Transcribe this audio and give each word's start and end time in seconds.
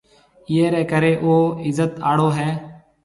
ايئي 0.49 0.67
ريَ 0.75 0.81
ڪريَ 0.91 1.13
او 1.23 1.33
عِزت 1.67 1.91
آݪو 2.09 2.27
هيَ۔ 2.37 2.49